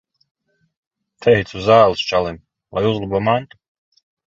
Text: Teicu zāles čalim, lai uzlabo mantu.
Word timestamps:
Teicu 1.25 1.61
zāles 1.67 2.07
čalim, 2.13 2.41
lai 2.79 2.85
uzlabo 2.95 3.25
mantu. 3.31 3.63